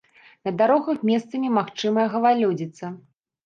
На 0.47 0.53
дарогах 0.61 1.03
месцамі 1.11 1.53
магчымая 1.59 2.09
галалёдзіца. 2.17 2.95